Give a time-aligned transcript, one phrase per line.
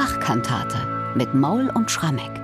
[0.00, 2.40] Bach-Kantate mit Maul und Schrammeck.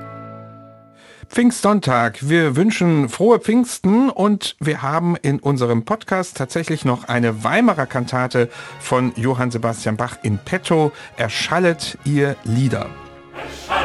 [1.30, 2.28] Pfingstsonntag.
[2.28, 8.50] Wir wünschen frohe Pfingsten und wir haben in unserem Podcast tatsächlich noch eine Weimarer Kantate
[8.78, 10.92] von Johann Sebastian Bach in petto.
[11.16, 12.90] Erschallet ihr Lieder.
[13.32, 13.75] Erschallet.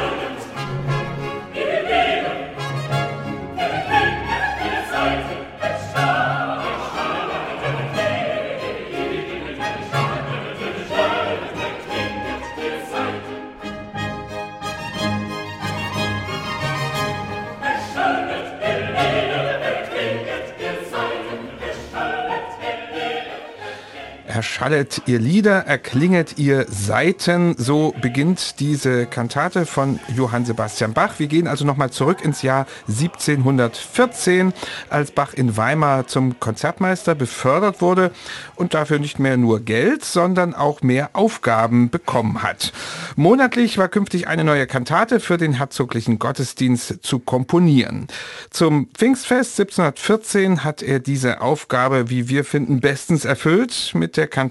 [24.61, 27.55] Erschallet ihr Lieder, erklinget ihr Seiten.
[27.57, 31.15] So beginnt diese Kantate von Johann Sebastian Bach.
[31.17, 34.53] Wir gehen also nochmal zurück ins Jahr 1714,
[34.87, 38.11] als Bach in Weimar zum Konzertmeister befördert wurde
[38.55, 42.71] und dafür nicht mehr nur Geld, sondern auch mehr Aufgaben bekommen hat.
[43.15, 48.05] Monatlich war künftig eine neue Kantate für den herzoglichen Gottesdienst zu komponieren.
[48.51, 54.50] Zum Pfingstfest 1714 hat er diese Aufgabe, wie wir finden, bestens erfüllt mit der Kantate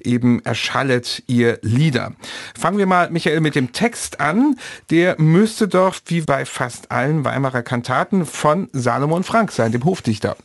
[0.00, 2.12] eben erschallet ihr Lieder.
[2.58, 4.56] Fangen wir mal, Michael, mit dem Text an.
[4.90, 10.36] Der müsste doch, wie bei fast allen Weimarer Kantaten, von Salomon Frank sein, dem Hofdichter.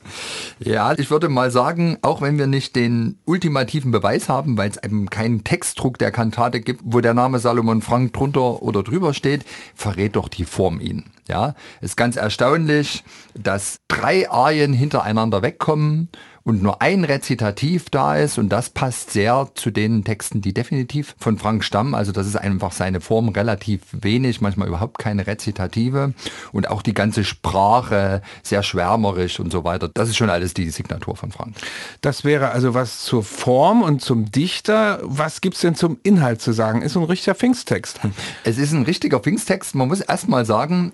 [0.60, 4.84] Ja, ich würde mal sagen, auch wenn wir nicht den ultimativen Beweis haben, weil es
[4.84, 9.46] eben keinen Textdruck der Kantate gibt, wo der Name Salomon Frank drunter oder drüber steht,
[9.76, 11.06] verrät doch die Form ihn.
[11.28, 16.10] Ja, ist ganz erstaunlich, dass drei Arien hintereinander wegkommen
[16.44, 21.16] und nur ein Rezitativ da ist und das passt sehr zu den Texten, die definitiv
[21.18, 21.96] von Frank stammen.
[21.96, 26.14] Also das ist einfach seine Form relativ wenig, manchmal überhaupt keine Rezitative
[26.52, 29.90] und auch die ganze Sprache sehr schwärmerisch und so weiter.
[29.94, 31.56] Das ist schon alles die Signatur von Frank.
[32.02, 35.00] Das wäre also was zur Form und zum Dichter.
[35.04, 36.82] Was gibt's denn zum Inhalt zu sagen?
[36.82, 38.00] Ist ein richtiger Pfingsttext.
[38.44, 39.76] Es ist ein richtiger Pfingsttext.
[39.76, 40.92] Man muss erst mal sagen,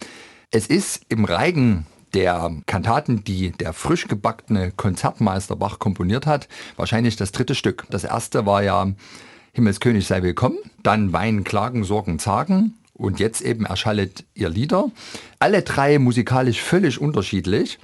[0.51, 7.15] es ist im Reigen der Kantaten, die der frisch gebackene Konzertmeister Bach komponiert hat, wahrscheinlich
[7.15, 7.85] das dritte Stück.
[7.89, 8.87] Das erste war ja
[9.53, 14.91] Himmelskönig sei willkommen, dann Wein, Klagen, Sorgen, Zagen und jetzt eben erschallet ihr Lieder.
[15.39, 17.79] Alle drei musikalisch völlig unterschiedlich.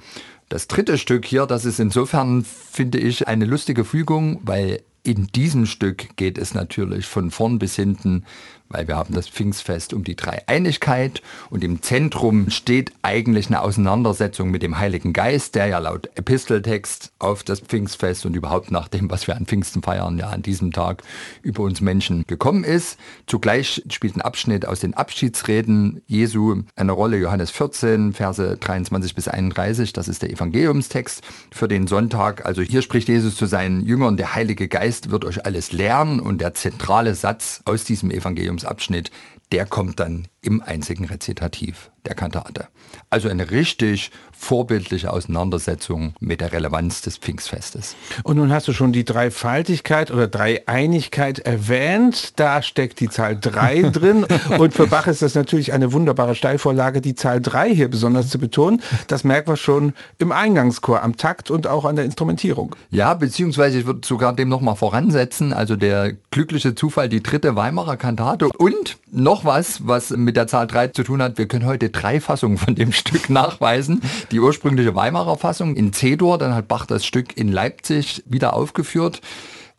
[0.48, 5.66] Das dritte Stück hier, das ist insofern, finde ich, eine lustige Fügung, weil in diesem
[5.66, 8.24] Stück geht es natürlich von vorn bis hinten
[8.68, 14.50] weil wir haben das Pfingstfest um die Dreieinigkeit und im Zentrum steht eigentlich eine Auseinandersetzung
[14.50, 19.10] mit dem Heiligen Geist, der ja laut Episteltext auf das Pfingstfest und überhaupt nach dem,
[19.10, 21.02] was wir an Pfingsten feiern, ja an diesem Tag
[21.42, 22.98] über uns Menschen gekommen ist.
[23.26, 29.28] Zugleich spielt ein Abschnitt aus den Abschiedsreden Jesu eine Rolle, Johannes 14, Verse 23 bis
[29.28, 31.22] 31, das ist der Evangeliumstext
[31.52, 32.46] für den Sonntag.
[32.46, 36.40] Also hier spricht Jesus zu seinen Jüngern, der Heilige Geist wird euch alles lernen und
[36.40, 39.10] der zentrale Satz aus diesem Evangelium Evangeliumsabschnitt,
[39.52, 42.68] der kommt dann im einzigen Rezitativ der Kantate.
[43.10, 47.96] Also eine richtig vorbildliche Auseinandersetzung mit der Relevanz des Pfingstfestes.
[48.22, 52.38] Und nun hast du schon die Dreifaltigkeit oder Dreieinigkeit erwähnt.
[52.38, 54.26] Da steckt die Zahl 3 drin.
[54.58, 58.38] Und für Bach ist das natürlich eine wunderbare Steilvorlage, die Zahl 3 hier besonders zu
[58.38, 58.82] betonen.
[59.08, 62.76] Das merken wir schon im Eingangschor, am Takt und auch an der Instrumentierung.
[62.90, 65.52] Ja, beziehungsweise ich würde sogar dem nochmal voransetzen.
[65.52, 68.48] Also der glückliche Zufall, die dritte Weimarer Kantate.
[68.48, 71.38] Und noch was, was mit der Zahl 3 zu tun hat.
[71.38, 74.02] Wir können heute drei Fassungen von dem Stück nachweisen.
[74.30, 79.20] Die ursprüngliche Weimarer Fassung in C-Dur, dann hat Bach das Stück in Leipzig wieder aufgeführt.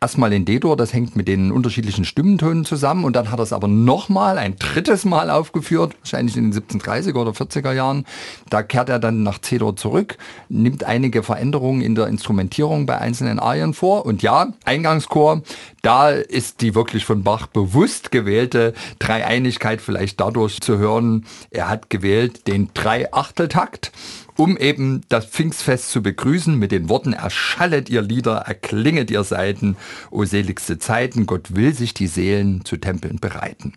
[0.00, 3.52] Erstmal in D-Dur, das hängt mit den unterschiedlichen Stimmentönen zusammen und dann hat er es
[3.52, 8.06] aber nochmal ein drittes Mal aufgeführt, wahrscheinlich in den 1730er oder 40er Jahren.
[8.48, 10.16] Da kehrt er dann nach C-Dur zurück,
[10.48, 14.06] nimmt einige Veränderungen in der Instrumentierung bei einzelnen Arien vor.
[14.06, 15.42] Und ja, Eingangschor,
[15.82, 21.90] da ist die wirklich von Bach bewusst gewählte Dreieinigkeit vielleicht dadurch zu hören, er hat
[21.90, 23.90] gewählt den Dreiachteltakt
[24.38, 29.76] um eben das Pfingstfest zu begrüßen mit den Worten, erschallet ihr Lieder, erklinget ihr Seiten,
[30.12, 33.72] o seligste Zeiten, Gott will sich die Seelen zu Tempeln bereiten.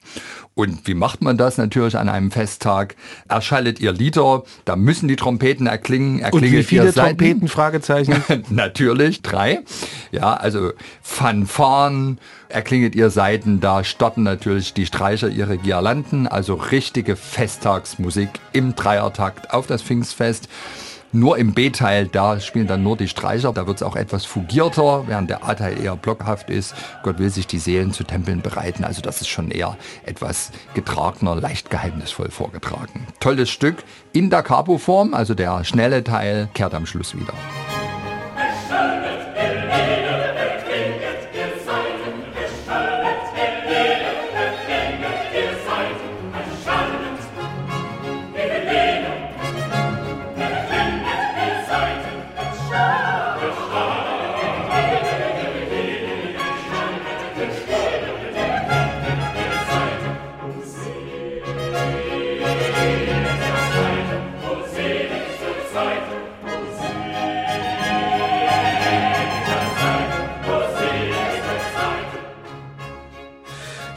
[0.54, 2.96] Und wie macht man das natürlich an einem Festtag?
[3.28, 8.24] Erschallet ihr Lieder, da müssen die Trompeten erklingen, erklinget Und wie viele Trompeten, Fragezeichen?
[8.52, 9.62] natürlich, drei.
[10.12, 12.20] Ja, also Fanfaren,
[12.52, 19.54] erklinget ihr Seiten, da starten natürlich die Streicher ihre Girlanden, also richtige Festtagsmusik im Dreiertakt
[19.54, 20.48] auf das Pfingstfest.
[21.14, 25.04] Nur im B-Teil, da spielen dann nur die Streicher, da wird es auch etwas fugierter,
[25.08, 26.74] während der A-Teil eher blockhaft ist.
[27.04, 31.36] Gott will sich die Seelen zu Tempeln bereiten, also das ist schon eher etwas getragener,
[31.36, 33.08] leicht geheimnisvoll vorgetragen.
[33.20, 33.84] Tolles Stück
[34.14, 37.34] in der Capo-Form, also der schnelle Teil kehrt am Schluss wieder.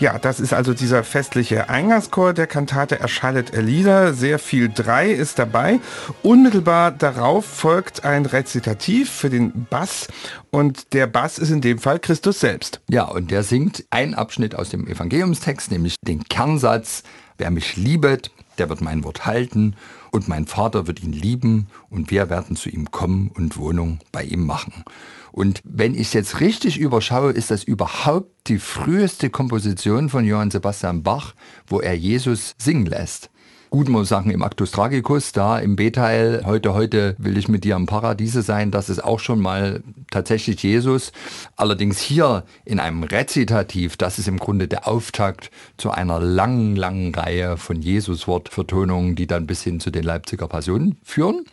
[0.04, 4.12] Ja, das ist also dieser festliche Eingangschor der Kantate Erschallet Lieder.
[4.12, 5.80] Sehr viel Drei ist dabei.
[6.22, 10.08] Unmittelbar darauf folgt ein Rezitativ für den Bass
[10.50, 12.82] und der Bass ist in dem Fall Christus selbst.
[12.90, 17.02] Ja, und der singt einen Abschnitt aus dem Evangeliumstext, nämlich den Kernsatz,
[17.38, 19.76] wer mich liebet, der wird mein Wort halten
[20.10, 24.22] und mein Vater wird ihn lieben und wir werden zu ihm kommen und Wohnung bei
[24.22, 24.84] ihm machen.
[25.32, 30.52] Und wenn ich es jetzt richtig überschaue, ist das überhaupt die früheste Komposition von Johann
[30.52, 31.34] Sebastian Bach,
[31.66, 33.30] wo er Jesus singen lässt
[33.74, 37.74] gut muss sagen, im Actus Tragicus, da im B-Teil, heute, heute will ich mit dir
[37.74, 39.82] im Paradiese sein, das ist auch schon mal
[40.12, 41.10] tatsächlich Jesus.
[41.56, 47.12] Allerdings hier in einem Rezitativ, das ist im Grunde der Auftakt zu einer langen, langen
[47.12, 51.44] Reihe von Jesus-Wortvertonungen, die dann bis hin zu den Leipziger Passionen führen.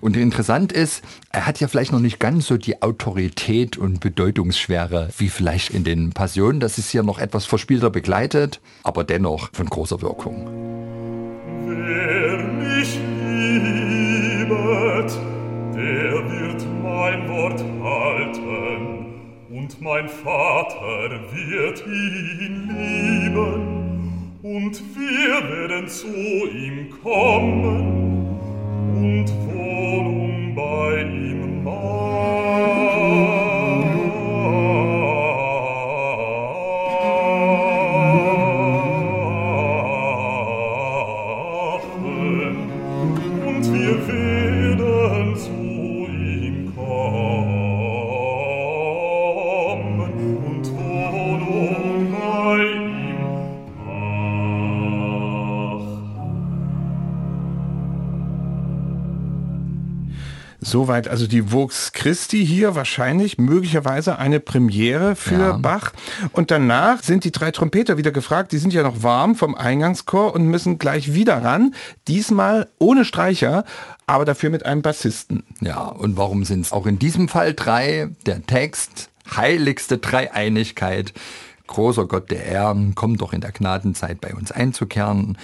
[0.00, 5.10] Und interessant ist, er hat ja vielleicht noch nicht ganz so die Autorität und Bedeutungsschwere
[5.16, 6.58] wie vielleicht in den Passionen.
[6.58, 10.77] Das ist hier noch etwas verspielter begleitet, aber dennoch von großer Wirkung.
[19.80, 23.78] Mein Vater wird ihn lieben,
[24.42, 28.38] und wir werden zu ihm kommen
[28.94, 31.37] und Wohnung bei ihm
[60.68, 65.52] Soweit also die Vox Christi hier wahrscheinlich möglicherweise eine Premiere für ja.
[65.56, 65.92] Bach.
[66.32, 68.52] Und danach sind die drei Trompeter wieder gefragt.
[68.52, 71.74] Die sind ja noch warm vom Eingangschor und müssen gleich wieder ran.
[72.06, 73.64] Diesmal ohne Streicher,
[74.06, 75.42] aber dafür mit einem Bassisten.
[75.60, 78.10] Ja, und warum sind es auch in diesem Fall drei?
[78.26, 81.14] Der Text, heiligste Dreieinigkeit
[81.68, 85.38] großer Gott der Ehren, komm doch in der Gnadenzeit bei uns einzukehren,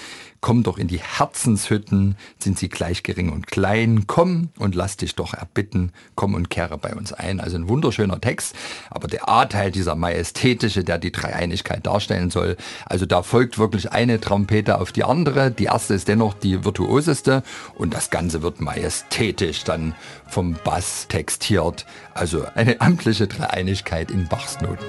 [0.45, 5.15] komm doch in die Herzenshütten, sind sie gleich gering und klein, komm und lass dich
[5.15, 7.41] doch erbitten, komm und kehre bei uns ein.
[7.41, 8.55] Also ein wunderschöner Text,
[8.91, 14.21] aber der A-Teil, dieser majestätische, der die Dreieinigkeit darstellen soll, also da folgt wirklich eine
[14.21, 17.43] Trompete auf die andere, die erste ist dennoch die virtuoseste.
[17.79, 19.95] Und das Ganze wird majestätisch dann
[20.27, 24.85] vom Bass textiert, also eine amtliche Dreieinigkeit in Bachs Noten.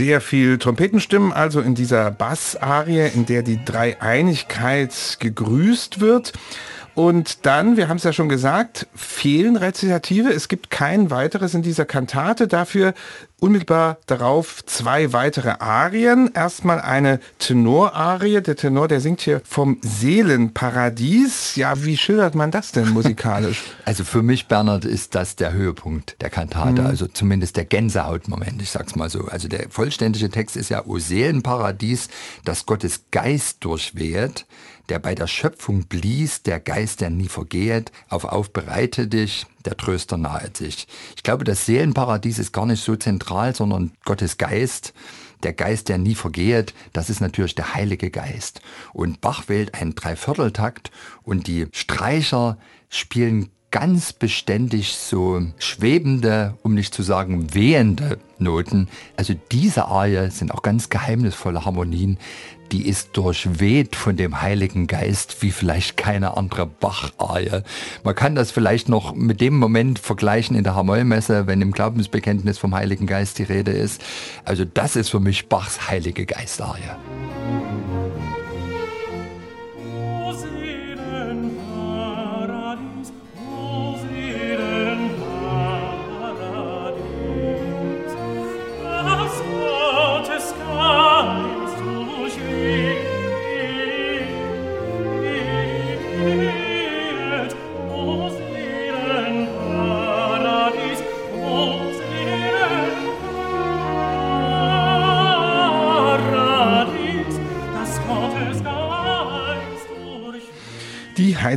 [0.00, 6.32] Sehr viel Trompetenstimmen, also in dieser Bassarie, in der die Dreieinigkeit gegrüßt wird.
[6.94, 10.30] Und dann, wir haben es ja schon gesagt, fehlen Rezitative.
[10.30, 12.48] Es gibt kein weiteres in dieser Kantate.
[12.48, 12.94] Dafür
[13.40, 16.30] unmittelbar darauf zwei weitere Arien.
[16.34, 18.40] Erstmal eine Tenorarie.
[18.40, 21.56] Der Tenor, der singt hier vom Seelenparadies.
[21.56, 23.62] Ja, wie schildert man das denn musikalisch?
[23.84, 26.82] Also für mich, Bernhard, ist das der Höhepunkt der Kantate.
[26.82, 26.86] Mhm.
[26.86, 29.24] Also zumindest der Gänsehautmoment, ich sag's mal so.
[29.24, 32.08] Also der vollständige Text ist ja O Seelenparadies,
[32.44, 34.46] das Gottes Geist durchweht
[34.90, 39.76] der bei der Schöpfung blies, der Geist, der nie vergeht, auf auf bereite dich, der
[39.76, 40.86] Tröster nahe sich.
[41.16, 44.92] Ich glaube, das Seelenparadies ist gar nicht so zentral, sondern Gottes Geist,
[45.42, 48.60] der Geist, der nie vergeht, das ist natürlich der Heilige Geist.
[48.92, 50.90] Und Bach wählt einen Dreivierteltakt
[51.22, 58.88] und die Streicher spielen ganz beständig so schwebende, um nicht zu sagen wehende Noten.
[59.16, 62.18] Also diese Arie sind auch ganz geheimnisvolle Harmonien.
[62.72, 67.62] Die ist durchweht von dem Heiligen Geist wie vielleicht keine andere Bach-Arie.
[68.04, 72.58] Man kann das vielleicht noch mit dem Moment vergleichen in der Hamollmesse, wenn im Glaubensbekenntnis
[72.58, 74.02] vom Heiligen Geist die Rede ist.
[74.44, 76.96] Also das ist für mich Bachs Heilige Geist-Arie.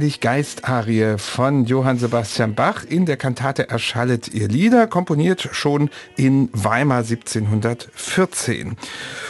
[0.04, 5.90] Heilig Geist Arie von Johann Sebastian Bach in der Kantate Erschallet ihr Lieder, komponiert schon
[6.18, 8.76] in Weimar 1714.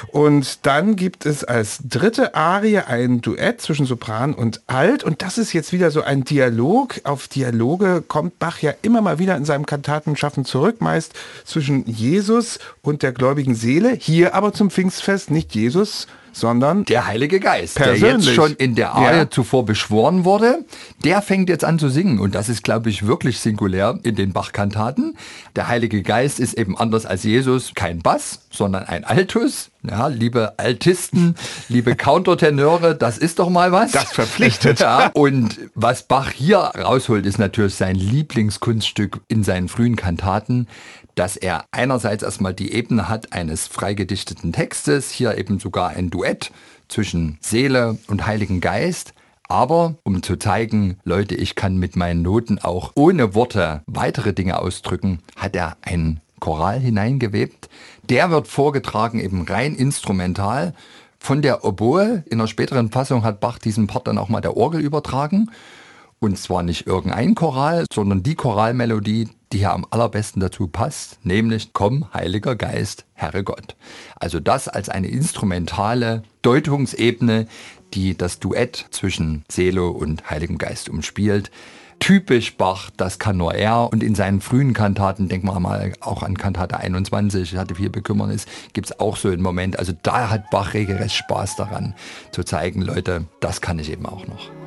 [0.07, 5.37] Und dann gibt es als dritte Arie ein Duett zwischen Sopran und Alt und das
[5.37, 7.01] ist jetzt wieder so ein Dialog.
[7.03, 11.13] Auf Dialoge kommt Bach ja immer mal wieder in seinem Kantatenschaffen zurück, meist
[11.45, 13.93] zwischen Jesus und der gläubigen Seele.
[13.93, 18.01] Hier aber zum Pfingstfest nicht Jesus, sondern der Heilige Geist, Persönlich.
[18.01, 19.29] der jetzt schon in der Arie Ja.
[19.29, 20.65] zuvor beschworen wurde,
[21.05, 22.19] der fängt jetzt an zu singen.
[22.19, 25.15] Und das ist, glaube ich, wirklich singulär in den Bach-Kantaten.
[25.55, 29.69] Der Heilige Geist ist eben anders als Jesus kein Bass, sondern ein Altus.
[29.85, 31.35] Ja, liebe Altisten,
[31.67, 33.91] liebe Countertenöre, das ist doch mal was.
[33.91, 34.79] Das verpflichtet.
[34.79, 40.67] Ja, und was Bach hier rausholt, ist natürlich sein Lieblingskunststück in seinen frühen Kantaten,
[41.15, 46.51] dass er einerseits erstmal die Ebene hat eines freigedichteten Textes, hier eben sogar ein Duett
[46.87, 49.13] zwischen Seele und Heiligen Geist,
[49.49, 54.59] aber um zu zeigen, Leute, ich kann mit meinen Noten auch ohne Worte weitere Dinge
[54.59, 57.69] ausdrücken, hat er einen Choral hineingewebt.
[58.09, 60.73] Der wird vorgetragen eben rein instrumental
[61.17, 62.25] von der Oboe.
[62.29, 65.51] In einer späteren Fassung hat Bach diesen Part dann auch mal der Orgel übertragen.
[66.19, 71.71] Und zwar nicht irgendein Choral, sondern die Choralmelodie, die hier am allerbesten dazu passt, nämlich
[71.71, 73.77] Komm, Heiliger Geist, Herre Gott.
[74.17, 77.47] Also das als eine instrumentale Deutungsebene,
[77.93, 81.51] die das Duett zwischen Seele und Heiligem Geist umspielt.
[82.03, 83.87] Typisch Bach, das kann nur er.
[83.89, 87.89] Und in seinen frühen Kantaten, denken wir mal auch an Kantate 21, ich hatte viel
[87.89, 89.79] Bekümmernis, gibt es auch so einen Moment.
[89.79, 91.95] Also da hat Bach regelrecht Spaß daran,
[92.31, 94.62] zu zeigen, Leute, das kann ich eben auch noch.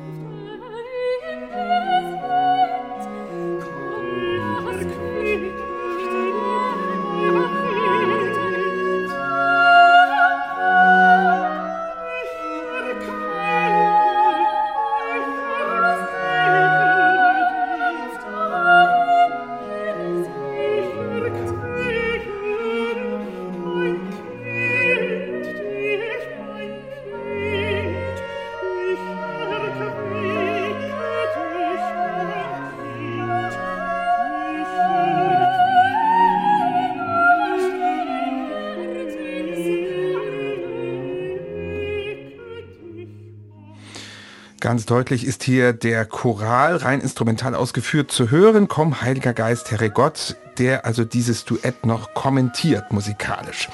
[44.77, 48.67] Ganz deutlich ist hier der Choral rein instrumental ausgeführt zu hören.
[48.67, 53.69] Komm, Heiliger Geist, Herre Gott, der also dieses Duett noch kommentiert musikalisch.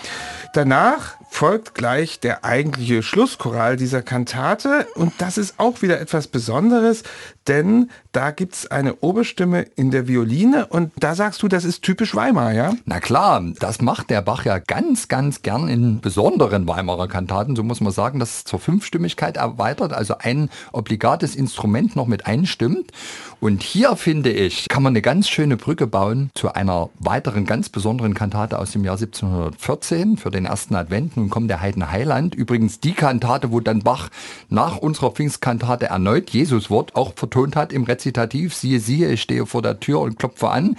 [0.53, 7.01] Danach folgt gleich der eigentliche Schlusschoral dieser Kantate und das ist auch wieder etwas Besonderes,
[7.47, 12.15] denn da gibt's eine Oberstimme in der Violine und da sagst du, das ist typisch
[12.15, 12.75] Weimar, ja?
[12.85, 17.55] Na klar, das macht der Bach ja ganz, ganz gern in besonderen Weimarer Kantaten.
[17.55, 22.27] So muss man sagen, dass es zur Fünfstimmigkeit erweitert, also ein obligates Instrument noch mit
[22.27, 22.91] einstimmt.
[23.39, 27.69] Und hier finde ich, kann man eine ganz schöne Brücke bauen zu einer weiteren ganz
[27.69, 31.17] besonderen Kantate aus dem Jahr 1714 für den ersten Advent.
[31.17, 32.35] Nun kommt der Heiden Heiland.
[32.35, 34.09] Übrigens die Kantate, wo dann Bach
[34.49, 38.53] nach unserer Pfingstkantate erneut Jesuswort auch vertont hat im Rezitativ.
[38.53, 40.77] Siehe, siehe, ich stehe vor der Tür und klopfe an.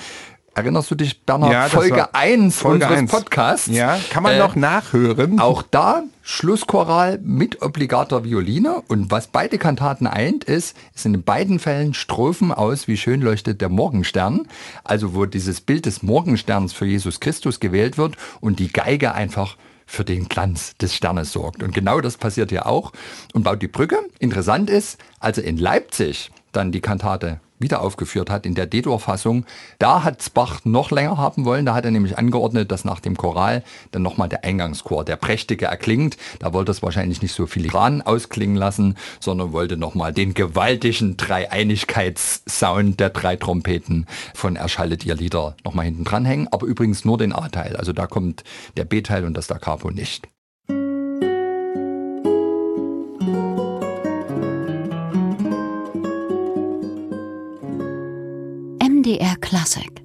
[0.55, 1.53] Erinnerst du dich, Bernhard?
[1.53, 3.11] Ja, Folge war 1 Folge unseres eins.
[3.11, 3.67] Podcasts.
[3.69, 5.41] Ja, kann man Äh, noch nachhören.
[5.41, 8.83] Auch da Schlusschoral mit obligater Violine.
[8.89, 13.61] Und was beide Kantaten eint, ist, sind in beiden Fällen Strophen aus, wie schön leuchtet
[13.61, 14.47] der Morgenstern.
[14.85, 19.57] Also wo dieses Bild des Morgensterns für Jesus Christus gewählt wird und die Geige einfach
[19.87, 21.63] für den Glanz des Sternes sorgt.
[21.63, 22.93] Und genau das passiert hier auch
[23.35, 23.99] und baut die Brücke.
[24.19, 29.47] Interessant ist, also in Leipzig dann die Kantate wieder aufgeführt hat in der D-Dur-Fassung.
[29.79, 31.67] Da hat Bach noch länger haben wollen.
[31.67, 35.67] Da hat er nämlich angeordnet, dass nach dem Choral dann nochmal der Eingangschor, der prächtige,
[35.67, 36.17] erklingt.
[36.41, 43.01] Da wollte es wahrscheinlich nicht so filigran ausklingen lassen, sondern wollte nochmal den gewaltigen Dreieinigkeitssound
[43.01, 46.49] der drei Trompeten von Erschallet ihr Lieder nochmal hinten dranhängen.
[46.51, 47.77] Aber übrigens nur den A-Teil.
[47.77, 48.45] Also da kommt
[48.77, 50.29] der B-Teil und das Da Capo nicht.
[59.05, 60.04] MDR Klassik